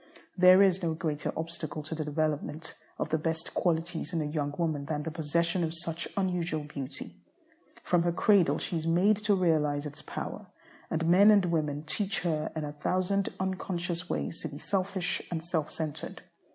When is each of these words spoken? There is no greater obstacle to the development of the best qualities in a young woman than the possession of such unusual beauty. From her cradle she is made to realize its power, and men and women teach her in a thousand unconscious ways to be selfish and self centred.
There 0.35 0.63
is 0.63 0.81
no 0.81 0.95
greater 0.95 1.31
obstacle 1.37 1.83
to 1.83 1.93
the 1.93 2.03
development 2.03 2.73
of 2.97 3.09
the 3.09 3.19
best 3.19 3.53
qualities 3.53 4.13
in 4.13 4.21
a 4.23 4.25
young 4.25 4.51
woman 4.57 4.85
than 4.85 5.03
the 5.03 5.11
possession 5.11 5.63
of 5.63 5.75
such 5.75 6.07
unusual 6.17 6.63
beauty. 6.63 7.17
From 7.83 8.01
her 8.01 8.11
cradle 8.11 8.57
she 8.57 8.77
is 8.77 8.87
made 8.87 9.17
to 9.17 9.35
realize 9.35 9.85
its 9.85 10.01
power, 10.01 10.47
and 10.89 11.05
men 11.05 11.29
and 11.29 11.45
women 11.45 11.83
teach 11.83 12.21
her 12.21 12.51
in 12.55 12.63
a 12.63 12.71
thousand 12.73 13.29
unconscious 13.39 14.09
ways 14.09 14.41
to 14.41 14.47
be 14.47 14.57
selfish 14.57 15.21
and 15.29 15.43
self 15.45 15.69
centred. 15.69 16.23